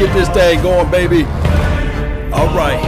[0.00, 1.24] Get this thing going, baby.
[2.32, 2.80] All right.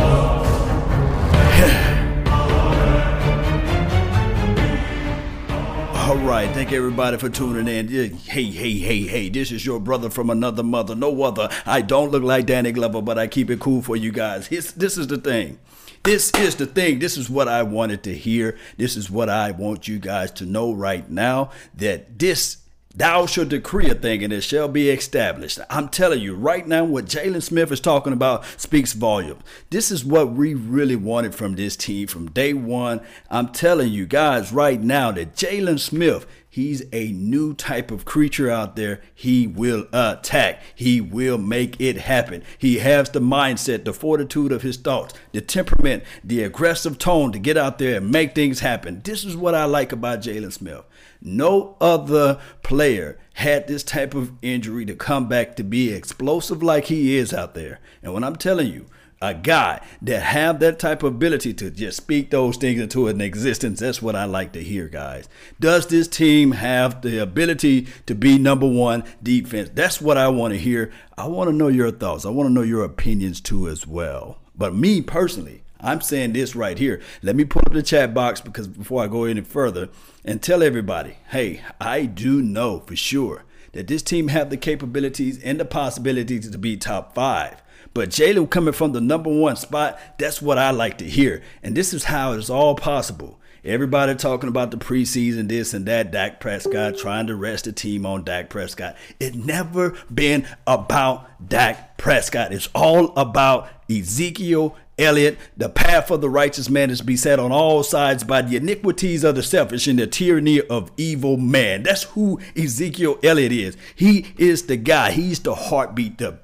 [5.95, 7.89] All right, thank everybody for tuning in.
[8.17, 11.51] Hey, hey, hey, hey, this is your brother from another mother, no other.
[11.67, 14.49] I don't look like Danny Glover, but I keep it cool for you guys.
[14.49, 15.59] this is the thing.
[16.05, 16.99] This is the thing.
[16.99, 18.57] This is what I wanted to hear.
[18.79, 22.62] This is what I want you guys to know right now that this
[22.95, 25.59] Thou shalt decree a thing and it shall be established.
[25.71, 29.39] I'm telling you right now, what Jaylon Smith is talking about speaks volume.
[29.71, 33.01] This is what we really wanted from this team from day one.
[33.31, 38.51] I'm telling you guys right now that Jaylon Smith, he's a new type of creature
[38.51, 39.01] out there.
[39.15, 42.45] He will attack, he will make it happen.
[42.59, 47.39] He has the mindset, the fortitude of his thoughts, the temperament, the aggressive tone to
[47.39, 49.01] get out there and make things happen.
[49.03, 50.83] This is what I like about Jaylon Smith.
[51.23, 56.85] No other player had this type of injury to come back to be explosive like
[56.85, 57.81] he is out there.
[58.03, 58.87] And when I'm telling you,
[59.23, 63.21] a guy that have that type of ability to just speak those things into an
[63.21, 63.79] existence.
[63.79, 65.29] That's what i like to hear guys.
[65.61, 69.71] Does this team have the ability to be number one defense?
[69.73, 70.93] That's what i want to hear.
[71.17, 72.27] I want to know your thoughts.
[72.27, 74.39] I want to know your opinions too as well.
[74.57, 77.01] But me personally I'm saying this right here.
[77.23, 79.89] Let me pull up the chat box because before I go any further
[80.25, 85.43] and tell everybody, hey, I do know for sure that this team have the capabilities
[85.43, 87.62] and the possibilities to be top five.
[87.95, 91.43] But Jaylon coming from the number one spot, that's what I like to hear.
[91.63, 93.39] And this is how it's all possible.
[93.65, 98.05] Everybody talking about the preseason, this and that, Dak Prescott trying to rest the team
[98.05, 98.97] on Dak Prescott.
[99.21, 102.53] It never been about Dak Prescott.
[102.53, 107.83] It's all about Ezekiel Elliott, the path of the righteous man is beset on all
[107.83, 111.83] sides by the iniquities of the selfish and the tyranny of evil man.
[111.83, 113.77] That's who Ezekiel Elliott is.
[113.97, 115.13] He is the guy.
[115.13, 116.39] He's the heartbeat, the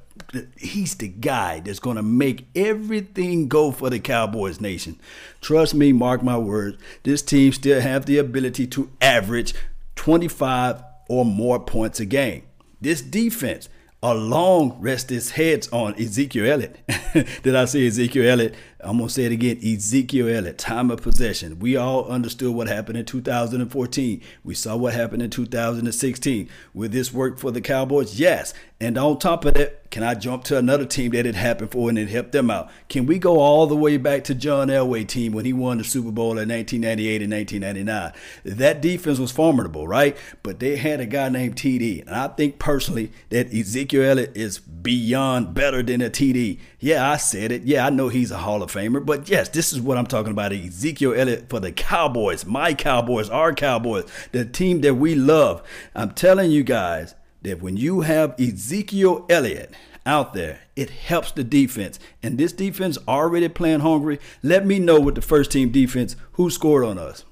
[0.56, 4.98] he's the guy that's going to make everything go for the Cowboys nation.
[5.40, 9.54] Trust me, mark my words, this team still have the ability to average
[9.96, 12.42] 25 or more points a game.
[12.80, 13.68] This defense
[14.02, 16.78] along rest its heads on Ezekiel Elliott.
[17.42, 18.54] Did I say Ezekiel Elliott?
[18.80, 21.58] I'm going to say it again Ezekiel Elliott, time of possession.
[21.58, 24.22] We all understood what happened in 2014.
[24.44, 26.48] We saw what happened in 2016.
[26.74, 28.20] Will this work for the Cowboys?
[28.20, 28.54] Yes.
[28.80, 31.88] And on top of that, can I jump to another team that it happened for
[31.88, 32.70] and it helped them out?
[32.88, 35.84] Can we go all the way back to John Elway team when he won the
[35.84, 38.12] Super Bowl in 1998 and 1999?
[38.56, 40.16] That defense was formidable, right?
[40.42, 42.06] But they had a guy named TD.
[42.06, 46.58] And I think personally that Ezekiel Elliott is beyond better than a TD.
[46.78, 47.62] Yeah, I said it.
[47.62, 49.04] Yeah, I know he's a Hall of Famer.
[49.04, 53.28] But yes, this is what I'm talking about Ezekiel Elliott for the Cowboys, my Cowboys,
[53.28, 55.62] our Cowboys, the team that we love.
[55.94, 59.72] I'm telling you guys that when you have Ezekiel Elliott
[60.06, 61.98] out there, it helps the defense.
[62.22, 64.18] And this defense already playing hungry.
[64.42, 67.24] Let me know with the first team defense who scored on us.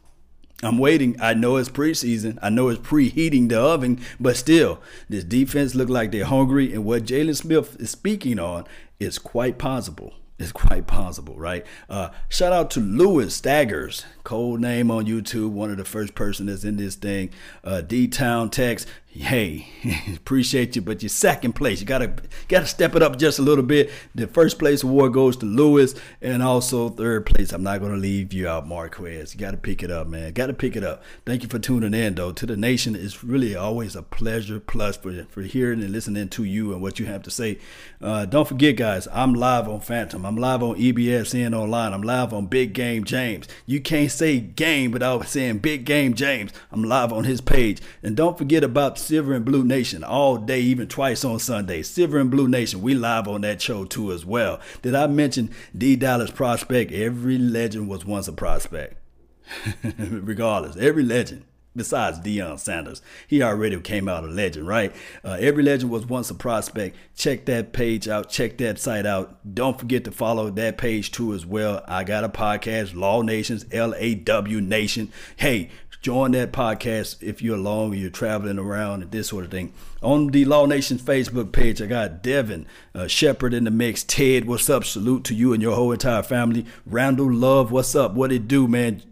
[0.62, 1.16] I'm waiting.
[1.20, 2.38] I know it's preseason.
[2.40, 6.72] I know it's preheating the oven, but still, this defense look like they're hungry.
[6.72, 8.64] And what Jaylon Smith is speaking on
[8.98, 10.14] is quite possible.
[10.38, 11.64] It's quite possible, right?
[11.88, 16.44] Uh, shout out to Lewis Staggers, cold name on YouTube, one of the first person
[16.46, 17.30] that's in this thing.
[17.64, 18.86] Uh, D Town Text,
[19.16, 19.66] hey,
[20.14, 21.80] appreciate you, but you're second place.
[21.80, 22.14] You gotta
[22.48, 23.90] gotta step it up just a little bit.
[24.14, 27.52] The first place award goes to Lewis, and also third place.
[27.52, 29.34] I'm not gonna leave you out, Marquez.
[29.34, 30.32] You gotta pick it up, man.
[30.32, 31.02] Gotta pick it up.
[31.24, 32.32] Thank you for tuning in, though.
[32.32, 34.60] To the nation, it's really always a pleasure.
[34.60, 37.58] Plus for for hearing and listening to you and what you have to say.
[38.00, 40.24] Uh, don't forget, guys, I'm live on Phantom.
[40.24, 41.92] I'm live on EBSN online.
[41.92, 43.48] I'm live on Big Game James.
[43.64, 46.52] You can't say game without saying Big Game James.
[46.70, 50.60] I'm live on his page, and don't forget about Silver and Blue Nation all day,
[50.60, 51.82] even twice on Sunday.
[51.82, 54.60] Silver and Blue Nation, we live on that show too as well.
[54.82, 56.90] Did I mention D Dallas Prospect?
[56.90, 58.96] Every legend was once a prospect.
[59.98, 61.44] Regardless, every legend
[61.76, 63.02] besides Deion Sanders.
[63.28, 64.94] He already came out a legend, right?
[65.22, 66.96] Uh, every legend was once a prospect.
[67.14, 68.30] Check that page out.
[68.30, 69.54] Check that site out.
[69.54, 71.84] Don't forget to follow that page too as well.
[71.86, 75.12] I got a podcast, Law Nations, L A W Nation.
[75.36, 75.70] Hey,
[76.06, 79.72] join that podcast if you're alone, you're traveling around, and this sort of thing.
[80.02, 82.64] On the Law Nation Facebook page, I got Devin
[82.94, 84.04] uh, Shepard in the mix.
[84.04, 84.84] Ted, what's up?
[84.84, 86.64] Salute to you and your whole entire family.
[86.84, 88.14] Randall Love, what's up?
[88.14, 89.02] What it do, man?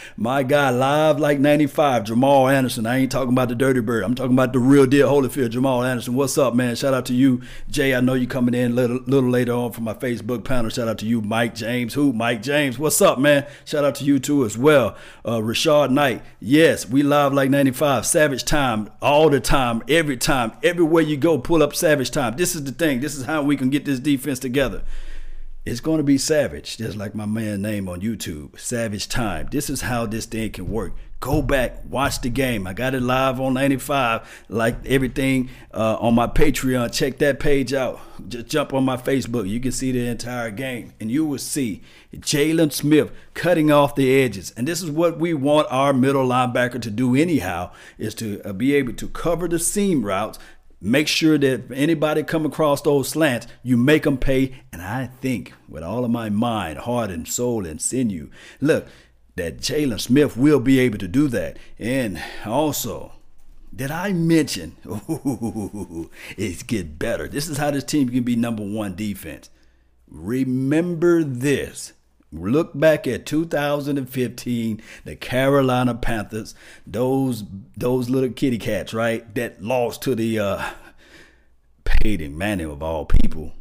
[0.16, 2.86] My guy, live like 95, Jamal Anderson.
[2.86, 4.02] I ain't talking about the Dirty Bird.
[4.02, 6.14] I'm talking about the real deal Holyfield, Jamal Anderson.
[6.14, 6.74] What's up, man?
[6.74, 7.94] Shout out to you, Jay.
[7.94, 10.70] I know you coming in a little, little later on from my Facebook panel.
[10.70, 11.92] Shout out to you, Mike James.
[11.92, 12.14] Who?
[12.14, 12.78] Mike James.
[12.78, 13.46] What's up, man?
[13.66, 14.96] Shout out to you too as well.
[15.22, 16.22] Uh, Rashard Knight.
[16.38, 18.06] Yes, we live like 95.
[18.06, 20.52] Savage time all the time, every time.
[20.62, 22.36] Everywhere you go, pull up Savage time.
[22.36, 23.00] This is the thing.
[23.00, 24.82] This is how we can get this defense together.
[25.66, 29.46] It's going to be savage, just like my man name on YouTube, Savage Time.
[29.50, 30.94] This is how this thing can work.
[31.20, 32.66] Go back, watch the game.
[32.66, 36.94] I got it live on 95, like everything uh, on my Patreon.
[36.94, 38.00] Check that page out.
[38.26, 39.46] Just jump on my Facebook.
[39.46, 41.82] You can see the entire game, and you will see
[42.16, 44.54] Jaylon Smith cutting off the edges.
[44.56, 48.54] And this is what we want our middle linebacker to do anyhow, is to uh,
[48.54, 50.38] be able to cover the seam routes,
[50.80, 54.62] Make sure that if anybody come across those slants, you make them pay.
[54.72, 58.30] And I think with all of my mind, heart, and soul and sinew,
[58.60, 58.86] look,
[59.36, 61.58] that Jaylon Smith will be able to do that.
[61.78, 63.12] And also,
[63.74, 67.28] did I mention ooh, it's get better?
[67.28, 69.50] This is how this team can be number one defense.
[70.08, 71.92] Remember this.
[72.32, 76.54] Look back at 2015, the Carolina Panthers,
[76.86, 77.42] those
[77.76, 79.34] those little kitty cats, right?
[79.34, 80.70] That lost to the uh,
[81.84, 83.52] Peyton Manning of all people.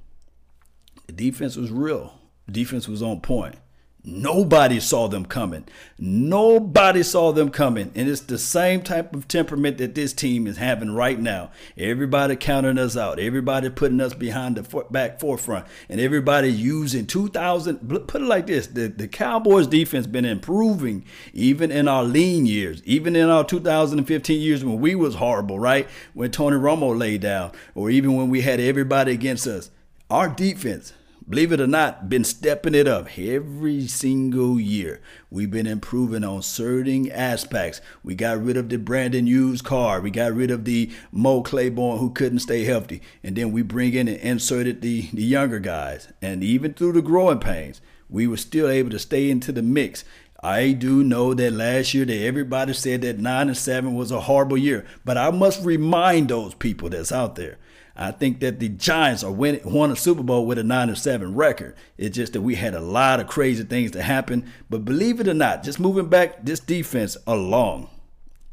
[1.07, 2.19] The defense was real.
[2.49, 3.55] Defense was on point.
[4.01, 5.65] Nobody saw them coming.
[5.97, 7.91] Nobody saw them coming.
[7.95, 11.51] And it's the same type of temperament that this team is having right now.
[11.77, 13.19] Everybody counting us out.
[13.19, 15.65] Everybody putting us behind the back forefront.
[15.89, 18.07] And everybody using 2000.
[18.07, 21.03] Put it like this the, the Cowboys defense been improving
[21.33, 25.89] even in our lean years, even in our 2015 years when we was horrible, right?
[26.13, 29.71] When Tony Romo laid down, or even when we had everybody against us.
[30.09, 30.93] Our defense
[31.29, 34.99] believe it or not, been stepping it up every single year.
[35.29, 37.81] We've been improving on certain aspects.
[38.03, 40.01] We got rid of the Brandon Hughes car.
[40.01, 43.01] We got rid of the Mo Claiborne who couldn't stay healthy.
[43.23, 46.11] And then we bring in and inserted the, the younger guys.
[46.21, 47.79] And even through the growing pains,
[48.09, 50.03] we were still able to stay into the mix.
[50.41, 54.21] I do know that last year that everybody said that 9 and 7 was a
[54.21, 57.57] horrible year, but I must remind those people that's out there
[58.01, 61.35] I think that the Giants are win, won a Super Bowl with a 9 7
[61.35, 61.75] record.
[61.97, 64.49] It's just that we had a lot of crazy things to happen.
[64.69, 67.89] But believe it or not, just moving back this defense along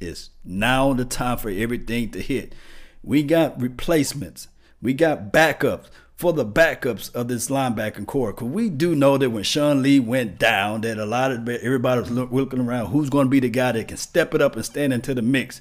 [0.01, 2.57] is now the time for everything to hit.
[3.05, 4.49] We got replacements,
[4.83, 8.33] we got backups for the backups of this linebacking core.
[8.33, 12.01] Because we do know that when Sean Lee went down, that a lot of everybody
[12.01, 14.65] was looking around who's going to be the guy that can step it up and
[14.65, 15.61] stand into the mix.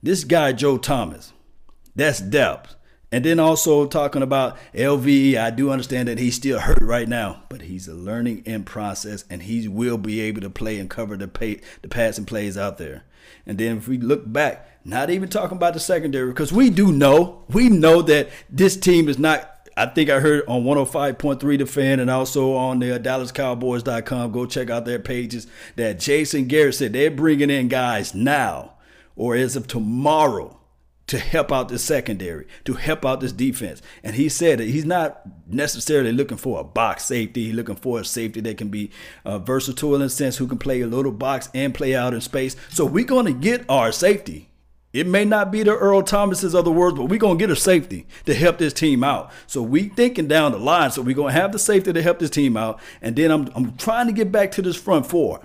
[0.00, 1.32] This guy, Joe Thomas,
[1.98, 2.76] that's depth.
[3.10, 7.44] And then also talking about LVE, I do understand that he's still hurt right now,
[7.48, 11.16] but he's a learning in process, and he will be able to play and cover
[11.16, 13.04] the pay, the passing plays out there.
[13.46, 16.92] And then if we look back, not even talking about the secondary, because we do
[16.92, 19.54] know, we know that this team is not.
[19.74, 24.32] I think I heard on 105.3 The Fan and also on the DallasCowboys.com.
[24.32, 25.46] Go check out their pages
[25.76, 28.74] that Jason Garrett said they're bringing in guys now
[29.14, 30.58] or as of tomorrow
[31.08, 33.82] to help out the secondary, to help out this defense.
[34.02, 37.46] And he said that he's not necessarily looking for a box safety.
[37.46, 38.90] He's looking for a safety that can be
[39.24, 42.20] uh, versatile in a sense, who can play a little box and play out in
[42.20, 42.56] space.
[42.70, 44.48] So we're going to get our safety.
[44.92, 47.50] It may not be the Earl Thomases of the world, but we're going to get
[47.50, 49.30] a safety to help this team out.
[49.46, 50.90] So we thinking down the line.
[50.90, 52.80] So we're going to have the safety to help this team out.
[53.02, 55.40] And then I'm, I'm trying to get back to this front four.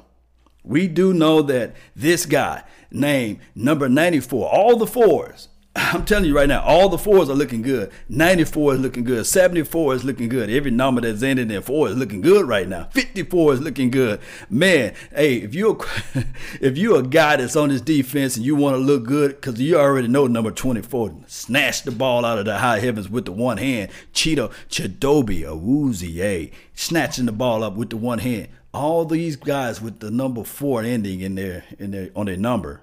[0.63, 6.36] We do know that this guy named number 94, all the fours, I'm telling you
[6.36, 7.92] right now, all the fours are looking good.
[8.08, 9.25] 94 is looking good.
[9.25, 10.51] 74 is looking good.
[10.51, 12.89] Every number that's ended in four is looking good right now.
[12.92, 14.20] 54 is looking good.
[14.51, 15.80] Man, hey, if you're
[16.62, 19.60] if you're a guy that's on this defense and you want to look good, because
[19.60, 23.32] you already know number 24, snatch the ball out of the high heavens with the
[23.32, 23.89] one hand.
[24.13, 28.50] Cheetah Chidobe Awuzie, snatching the ball up with the one hand.
[28.75, 32.83] All these guys with the number four ending in their in their on their number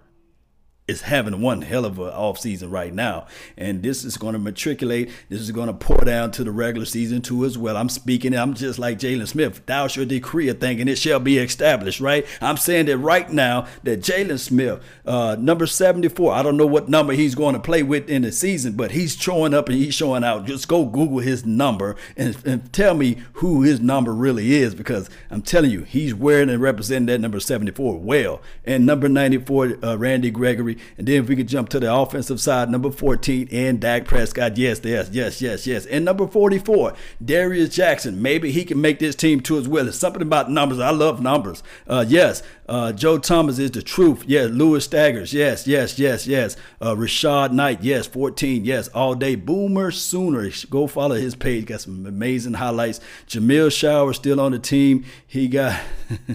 [0.90, 4.38] is having one hell of a off season right now, and this is going to
[4.38, 5.11] matriculate.
[5.28, 7.76] This is going to pour down to the regular season too as well.
[7.76, 8.35] I'm speaking.
[8.35, 9.64] I'm just like Jaylon Smith.
[9.66, 12.00] Thou shalt decree a thing, and it shall be established.
[12.00, 12.26] Right?
[12.40, 16.35] I'm saying that right now that Jaylon Smith, uh, number 74.
[16.35, 19.16] I don't know what number he's going to play with in the season, but he's
[19.16, 20.44] showing up and he's showing out.
[20.44, 25.09] Just go Google his number and, and tell me who his number really is, because
[25.30, 28.40] I'm telling you, he's wearing and representing that number 74 well.
[28.64, 30.78] And number 94, uh, Randy Gregory.
[30.99, 34.56] And then if we could jump to the offensive side, number 14, and Dak Prescott.
[34.56, 35.87] Yes, yes, yes, yes, yes.
[35.87, 36.94] And number 44,
[37.25, 38.20] Darius Jackson.
[38.20, 39.88] Maybe he can make this team too as well.
[39.88, 40.78] It's something about numbers.
[40.78, 41.62] I love numbers.
[41.87, 44.25] Uh, yes, uh, Joe Thomas is the truth.
[44.26, 45.32] Yes, Lewis Staggers.
[45.32, 46.56] Yes, yes, yes, yes.
[46.80, 47.82] Uh, Rachaad Knight.
[47.82, 48.64] Yes, 14.
[48.64, 49.34] Yes, all day.
[49.34, 50.50] Boomer Sooner.
[50.70, 51.66] Go follow his page.
[51.66, 53.00] Got some amazing highlights.
[53.26, 55.04] Jameill Shower still on the team.
[55.26, 55.80] He got.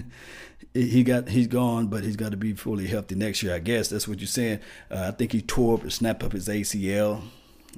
[0.82, 3.54] he got he's gone, but he's got to be fully healthy next year.
[3.54, 4.60] I guess that's what you're saying.
[4.90, 7.22] Uh, I think he tore up snapped up his ACL.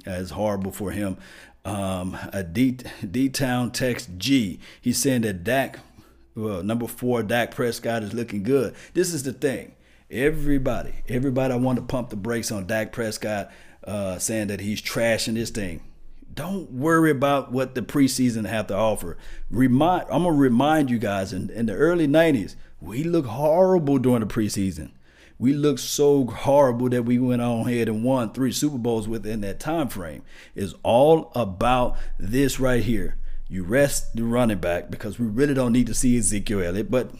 [0.07, 1.17] Uh, it's horrible for him.
[1.65, 2.77] Um, a D
[3.09, 4.59] D Town text G.
[4.81, 5.79] He's saying that Dak,
[6.35, 8.75] well, number four, Dak Prescott is looking good.
[8.93, 9.75] This is the thing.
[10.09, 13.51] Everybody, everybody, I want to pump the brakes on Dak Prescott,
[13.83, 15.81] uh, saying that he's trashing this thing.
[16.33, 19.17] Don't worry about what the preseason have to offer.
[19.49, 24.21] Remind, I'm gonna remind you guys in, in the early '90s, we looked horrible during
[24.21, 24.91] the preseason.
[25.37, 29.41] We looked so horrible that we went on ahead and won three Super Bowls within
[29.41, 30.21] that time frame.
[30.53, 33.15] It's all about this right here.
[33.47, 37.11] You rest the running back because we really don't need to see Ezekiel Elliott, but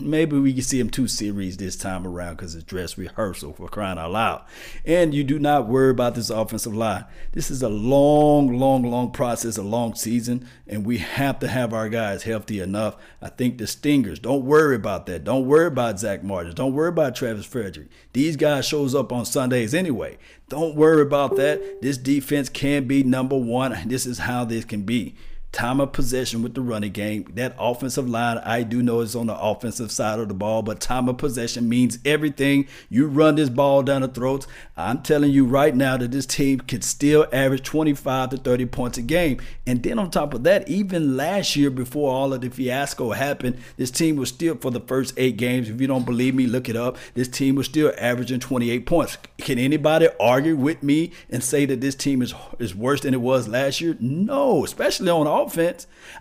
[0.00, 3.68] maybe we can see him two series this time around because it's dress rehearsal for
[3.68, 4.44] crying out loud.
[4.84, 7.04] And you do not worry about this offensive line.
[7.32, 11.72] This is a long, long, long process, a long season, and we have to have
[11.72, 12.96] our guys healthy enough.
[13.20, 15.24] I think the Stingers, don't worry about that.
[15.24, 16.54] Don't worry about Zack Martin.
[16.54, 17.88] Don't worry about Travis Frederick.
[18.12, 20.18] These guys shows up on Sundays anyway.
[20.48, 21.82] Don't worry about that.
[21.82, 23.76] This defense can be number one.
[23.86, 25.14] This is how this can be
[25.58, 27.26] time of possession with the running game.
[27.34, 30.78] That offensive line, I do know is on the offensive side of the ball, but
[30.78, 32.68] time of possession means everything.
[32.88, 34.46] You run this ball down the throats.
[34.76, 38.98] I'm telling you right now that this team could still average 25 to 30 points
[38.98, 39.40] a game.
[39.66, 43.58] And then on top of that, even last year before all of the fiasco happened,
[43.76, 45.68] this team was still for the first eight games.
[45.68, 46.98] If you don't believe me, look it up.
[47.14, 49.18] This team was still averaging 28 points.
[49.38, 53.20] Can anybody argue with me and say that this team is is worse than it
[53.20, 53.96] was last year?
[53.98, 55.47] No, especially on offense.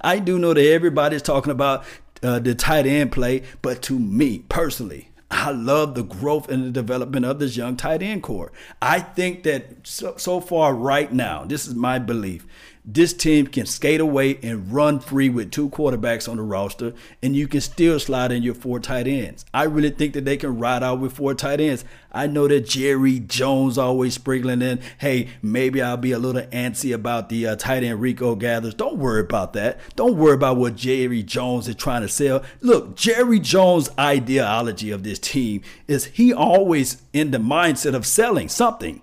[0.02, 1.84] I do know that everybody's talking about
[2.24, 6.72] uh, the tight end play, but to me personally, I love the growth and the
[6.72, 8.52] development of this young tight end core.
[8.82, 12.48] I think that so, so far, right now, this is my belief
[12.90, 17.36] this team can skate away and run free with two quarterbacks on the roster, and
[17.36, 19.46] you can still slide in your four tight ends.
[19.54, 21.84] I really think that they can ride out with four tight ends.
[22.14, 26.96] I know that Jerry Jones always sprinkling in, hey, maybe I'll be a little antsy
[26.96, 28.74] about the uh, tight end Rico Gathers.
[28.74, 29.80] Don't worry about that.
[29.98, 32.42] Don't worry about what Jerry Jones is trying to sell.
[32.62, 38.48] Look, Jerry Jones' ideology of this team is he always in the mindset of selling
[38.48, 39.02] something.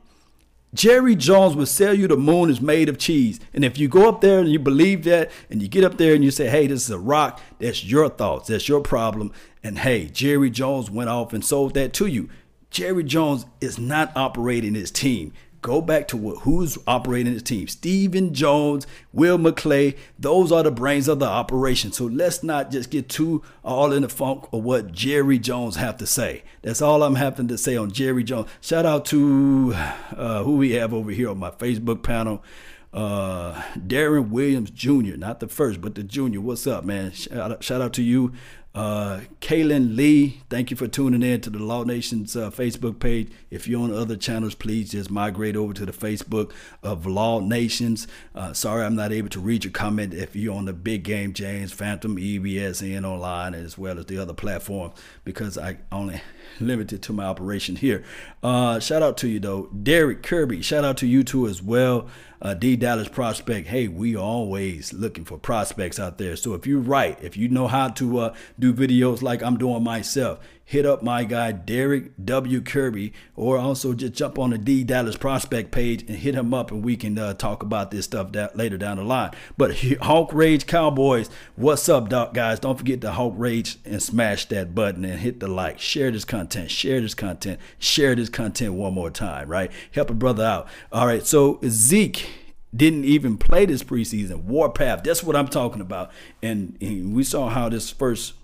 [0.74, 3.38] Jerry Jones will sell you the moon is made of cheese.
[3.54, 6.14] And if you go up there and you believe that, and you get up there
[6.14, 9.32] and you say, hey, this is a rock, that's your thoughts, that's your problem.
[9.62, 12.28] And hey, Jerry Jones went off and sold that to you.
[12.70, 15.32] Jerry Jones is not operating his team.
[15.64, 17.68] Go back to what, who's operating the team.
[17.68, 21.90] Stephen Jones, Will McClay, those are the brains of the operation.
[21.90, 25.96] So let's not just get too all in the funk of what Jerry Jones have
[25.96, 26.42] to say.
[26.60, 28.50] That's all I'm having to say on Jerry Jones.
[28.60, 32.44] Shout out to uh, who we have over here on my Facebook panel.
[32.92, 36.42] Uh, Darren Williams Jr., not the first, but the junior.
[36.42, 37.10] What's up, man?
[37.12, 38.32] Shout out, shout out to you.
[38.74, 43.30] Uh, Kaylin Lee, thank you for tuning in to the Law Nations uh, Facebook page.
[43.48, 46.50] If you're on other channels, please just migrate over to the Facebook
[46.82, 48.08] of Law Nations.
[48.34, 51.32] Uh, sorry, I'm not able to read your comment if you're on the Big Game
[51.34, 56.20] James, Phantom, EBSN online, as well as the other platforms, because I only
[56.60, 58.04] limited to my operation here.
[58.42, 60.62] Uh, shout out to you though, Derek Kirby.
[60.62, 62.08] Shout out to you too as well.
[62.42, 63.68] Uh, D Dallas prospect.
[63.68, 66.36] Hey, we always looking for prospects out there.
[66.36, 69.82] So if you write, if you know how to uh, do videos like I'm doing
[69.82, 74.84] myself, hit up my guy Derek W Kirby, or also just jump on the D
[74.84, 78.32] Dallas prospect page and hit him up, and we can uh, talk about this stuff
[78.32, 79.32] that later down the line.
[79.56, 82.60] But Hawk Rage Cowboys, what's up, doc guys?
[82.60, 85.78] Don't forget to Hawk Rage and smash that button and hit the like.
[85.78, 86.70] Share this content.
[86.70, 87.60] Share this content.
[87.78, 89.48] Share this content one more time.
[89.48, 89.70] Right?
[89.92, 90.68] Help a brother out.
[90.92, 91.26] All right.
[91.26, 92.26] So Zeke
[92.74, 94.44] didn't even play this preseason.
[94.44, 95.04] Warpath.
[95.04, 96.10] That's what I'm talking about.
[96.42, 98.34] And, and we saw how this first.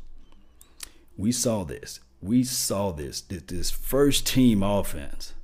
[1.16, 5.34] We saw this we saw this that this first team offense,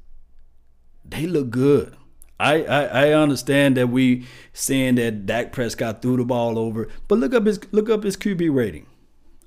[1.05, 1.97] they look good.
[2.39, 7.19] I, I, I understand that we saying that Dak Prescott threw the ball over, but
[7.19, 8.87] look up his look up his QB rating.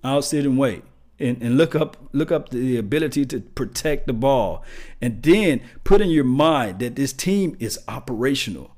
[0.03, 0.83] I'll sit and wait.
[1.21, 4.63] And, and look up look up the ability to protect the ball.
[5.01, 8.75] And then put in your mind that this team is operational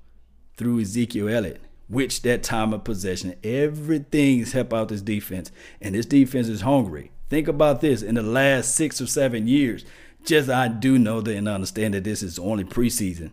[0.58, 5.52] through Ezekiel Elliott which that time of possession, everything's help out this defense.
[5.82, 7.12] And this defense is hungry.
[7.32, 9.86] Think about this in the last six or seven years.
[10.26, 13.32] Just I do know that and understand that this is only preseason.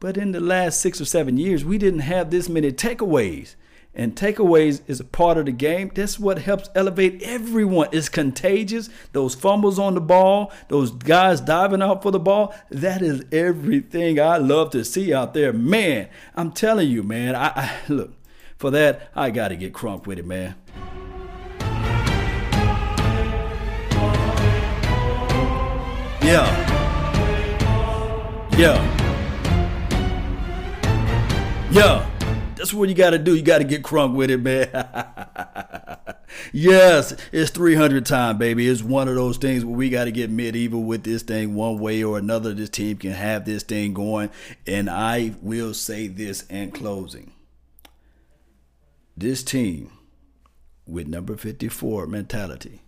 [0.00, 3.54] But in the last six or seven years, we didn't have this many takeaways.
[3.94, 5.92] And takeaways is a part of the game.
[5.94, 7.90] That's what helps elevate everyone.
[7.92, 8.88] It's contagious.
[9.12, 14.18] Those fumbles on the ball, those guys diving out for the ball, that is everything
[14.18, 15.52] I love to see out there.
[15.52, 17.34] Man, I'm telling you, man.
[17.34, 18.14] I, I look
[18.56, 19.10] for that.
[19.14, 20.54] I got to get crunk with it, man.
[26.24, 26.48] Yeah.
[28.56, 28.80] Yeah.
[31.70, 32.10] Yeah.
[32.56, 33.34] That's what you got to do.
[33.34, 34.70] You got to get crunk with it, man.
[36.54, 38.66] yes, it's 300 time, baby.
[38.66, 41.78] It's one of those things where we got to get medieval with this thing one
[41.78, 42.54] way or another.
[42.54, 44.30] This team can have this thing going.
[44.66, 47.32] And I will say this in closing.
[49.14, 49.90] This team
[50.86, 52.80] with number 54 mentality,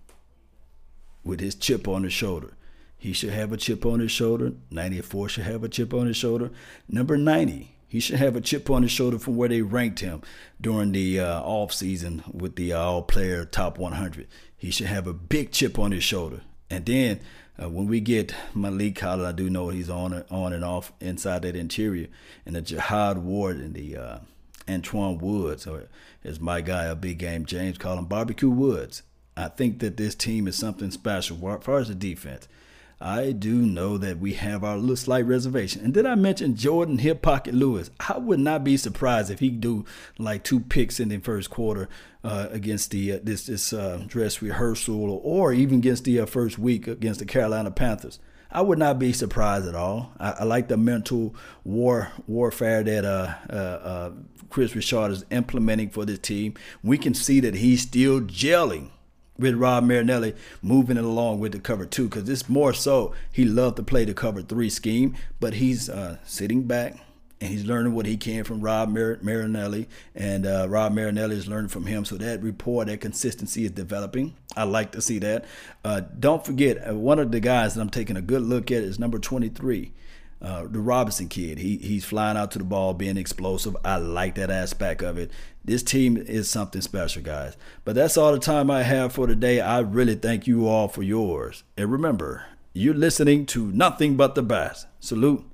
[1.22, 2.56] with his chip on his shoulder,
[2.98, 4.52] he should have a chip on his shoulder.
[4.70, 6.50] 94 should have a chip on his shoulder.
[6.88, 10.22] Number 90, he should have a chip on his shoulder from where they ranked him
[10.60, 14.26] during the uh, off season with the uh, All Player Top 100.
[14.56, 16.40] He should have a big chip on his shoulder.
[16.70, 17.20] And then
[17.62, 21.42] uh, when we get Maliek Collins, I do know he's on on and off inside
[21.42, 22.08] that interior,
[22.44, 24.18] and the Jihad Ward and the uh,
[24.66, 25.88] Antwaun Woods, or
[26.24, 29.02] as my guy, a big game James call him Barbecue Woods.
[29.36, 32.48] I think that this team is something special as far as the defense.
[33.00, 35.84] I do know that we have our little slight reservation.
[35.84, 37.90] And did I mention Jordan Hip Pocket Lewis?
[38.00, 39.84] I would not be surprised if he do
[40.18, 41.90] like two picks in the first quarter
[42.24, 46.58] uh, against the uh, this this uh, dress rehearsal, or even against the uh, first
[46.58, 48.18] week against the Carolina Panthers.
[48.50, 50.12] I would not be surprised at all.
[50.18, 51.34] I, I like the mental
[51.64, 54.10] war warfare that uh, uh,
[54.48, 56.54] Kris Richard is implementing for this team.
[56.82, 58.90] We can see that he's still gelling
[59.38, 63.44] with Rod Marinelli moving it along with the cover two because it's more so he
[63.44, 66.96] loved to play the cover three scheme, but he's uh, sitting back
[67.40, 71.46] and he's learning what he can from Rod Mar- Marinelli, and uh, Rod Marinelli is
[71.46, 72.04] learning from him.
[72.06, 74.34] So that rapport, that consistency is developing.
[74.56, 75.44] I like to see that.
[75.84, 78.82] Uh, don't forget, uh, one of the guys that I'm taking a good look at
[78.82, 79.92] is number 23
[80.40, 81.58] uh, the Robinson kid.
[81.58, 83.76] He he's flying out to the ball, being explosive.
[83.84, 85.30] I like that aspect of it.
[85.64, 87.56] This team is something special, guys.
[87.84, 89.60] But that's all the time I have for today.
[89.60, 91.64] I really thank you all for yours.
[91.76, 94.86] And remember, you're listening to nothing but the best.
[95.00, 95.44] Salute.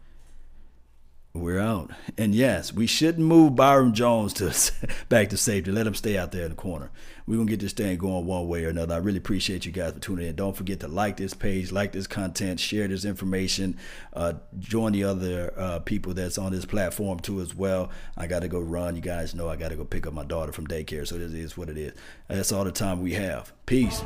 [1.35, 1.91] We're out.
[2.19, 4.55] And yes, we shouldn't move Byron Jones to
[5.09, 5.71] back to safety.
[5.71, 6.91] Let him stay out there in the corner.
[7.27, 8.95] We're going to get this thing going one way or another.
[8.95, 10.37] I really appreciate you guys for tuning in.
[10.37, 13.79] Don't forget to like this page, like this content, share this information,
[14.13, 17.89] uh, join the other uh, people that's on this platform too as well.
[18.15, 18.95] I got to go run.
[18.95, 21.09] You guys know I got to go pick up my daughter from daycare.
[21.09, 21.95] So this is what it is.
[22.29, 23.55] That's all the time we have.
[23.65, 24.03] Peace.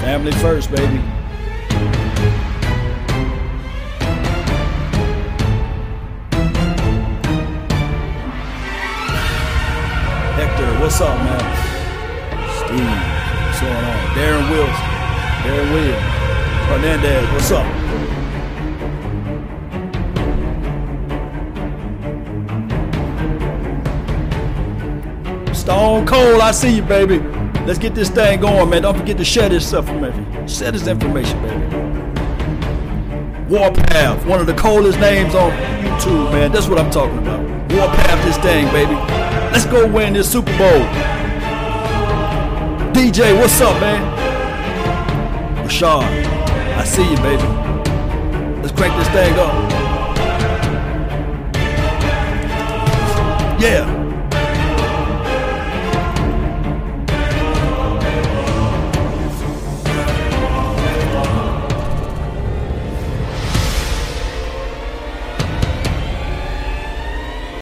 [0.00, 1.02] Family first, baby.
[10.54, 11.40] What's up, man?
[12.54, 12.86] Steve.
[13.44, 13.96] What's going on?
[14.14, 14.88] Darren Wilson.
[15.42, 16.12] Darren Williams.
[16.68, 17.26] Hernandez.
[17.32, 17.66] What's up?
[25.56, 27.18] Stone Cold, I see you, baby.
[27.66, 28.82] Let's get this thing going, man.
[28.82, 30.46] Don't forget to share this me.
[30.46, 31.83] Share this information, baby.
[33.54, 36.50] Warpath, one of the coldest names on YouTube, man.
[36.50, 37.40] That's what I'm talking about.
[37.70, 38.94] Warpath this thing, baby.
[39.52, 40.80] Let's go win this Super Bowl.
[42.92, 44.02] DJ, what's up, man?
[45.64, 47.44] Rashad, I see you, baby.
[48.60, 49.70] Let's crank this thing up.
[53.60, 53.93] Yeah.